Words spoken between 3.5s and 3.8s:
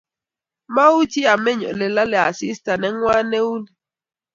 nii